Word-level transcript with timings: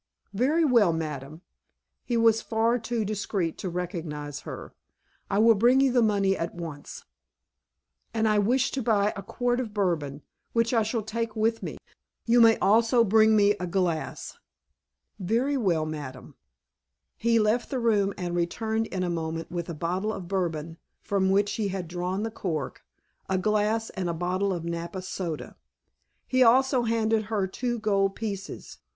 "Very 0.33 0.65
well, 0.65 0.91
madame." 0.93 1.43
(He 2.03 2.17
was 2.17 2.41
far 2.41 2.79
too 2.79 3.05
discreet 3.05 3.55
to 3.59 3.69
recognize 3.69 4.39
her.) 4.49 4.73
"I 5.29 5.37
will 5.37 5.53
bring 5.53 5.79
you 5.79 5.91
the 5.91 6.01
money 6.01 6.35
at 6.35 6.55
once." 6.55 7.05
"And 8.11 8.27
I 8.27 8.39
wish 8.39 8.71
to 8.71 8.81
buy 8.81 9.13
a 9.15 9.21
quart 9.21 9.59
of 9.59 9.75
Bourbon, 9.75 10.23
which 10.53 10.73
I 10.73 10.81
shall 10.81 11.03
take 11.03 11.35
with 11.35 11.61
me. 11.61 11.77
You 12.25 12.41
may 12.41 12.57
also 12.57 13.03
bring 13.03 13.35
me 13.35 13.51
a 13.59 13.67
glass." 13.67 14.39
"Very 15.19 15.55
well, 15.55 15.85
madame." 15.85 16.33
He 17.15 17.37
left 17.37 17.69
the 17.69 17.77
room 17.77 18.11
and 18.17 18.35
returned 18.35 18.87
in 18.87 19.03
a 19.03 19.07
moment 19.07 19.51
with 19.51 19.69
a 19.69 19.75
bottle 19.75 20.11
of 20.11 20.27
Bourbon, 20.27 20.77
from 21.03 21.29
which 21.29 21.51
he 21.57 21.67
had 21.67 21.87
drawn 21.87 22.23
the 22.23 22.31
cork, 22.31 22.83
a 23.29 23.37
glass, 23.37 23.91
and 23.91 24.09
a 24.09 24.15
bottle 24.15 24.51
of 24.51 24.65
Napa 24.65 25.03
Soda. 25.03 25.57
He 26.25 26.41
also 26.41 26.85
handed 26.85 27.25
her 27.25 27.45
two 27.45 27.77
gold 27.77 28.15
pieces. 28.15 28.79